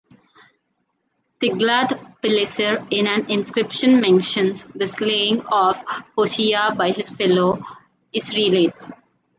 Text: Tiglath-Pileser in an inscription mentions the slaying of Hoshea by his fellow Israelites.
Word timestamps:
Tiglath-Pileser 1.39 2.87
in 2.89 3.05
an 3.05 3.29
inscription 3.29 4.01
mentions 4.01 4.63
the 4.73 4.87
slaying 4.87 5.41
of 5.45 5.77
Hoshea 6.17 6.73
by 6.75 6.89
his 6.91 7.11
fellow 7.11 7.61
Israelites. 8.11 8.89